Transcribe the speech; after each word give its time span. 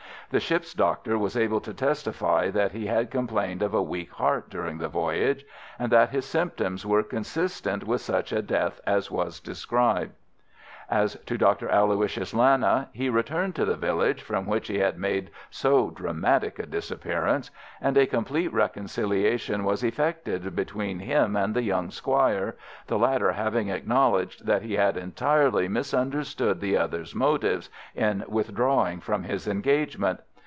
The 0.33 0.39
ship's 0.39 0.73
doctor 0.73 1.17
was 1.17 1.35
able 1.35 1.59
to 1.59 1.73
testify 1.73 2.51
that 2.51 2.71
he 2.71 2.85
had 2.85 3.11
complained 3.11 3.61
of 3.61 3.73
a 3.73 3.83
weak 3.83 4.11
heart 4.13 4.49
during 4.49 4.77
the 4.77 4.87
voyage, 4.87 5.43
and 5.77 5.91
that 5.91 6.11
his 6.11 6.23
symptoms 6.23 6.85
were 6.85 7.03
consistent 7.03 7.83
with 7.83 7.99
such 7.99 8.31
a 8.31 8.41
death 8.41 8.79
as 8.87 9.11
was 9.11 9.41
described. 9.41 10.13
As 10.89 11.15
to 11.25 11.37
Dr. 11.37 11.69
Aloysius 11.69 12.33
Lana, 12.33 12.89
he 12.91 13.09
returned 13.09 13.55
to 13.55 13.63
the 13.63 13.77
village 13.77 14.21
from 14.21 14.45
which 14.45 14.67
he 14.67 14.79
had 14.79 14.99
made 14.99 15.31
so 15.49 15.89
dramatic 15.89 16.59
a 16.59 16.65
disappearance, 16.65 17.49
and 17.79 17.95
a 17.97 18.05
complete 18.05 18.51
reconciliation 18.51 19.63
was 19.63 19.85
effected 19.85 20.53
between 20.53 20.99
him 20.99 21.37
and 21.37 21.53
the 21.55 21.63
young 21.63 21.91
squire, 21.91 22.57
the 22.87 22.99
latter 22.99 23.31
having 23.31 23.69
acknowledged 23.69 24.45
that 24.45 24.63
he 24.63 24.73
had 24.73 24.97
entirely 24.97 25.69
misunderstood 25.69 26.59
the 26.59 26.75
other's 26.75 27.15
motives 27.15 27.69
in 27.95 28.25
withdrawing 28.27 28.99
from 28.99 29.23
his 29.23 29.47
engagement. 29.47 30.19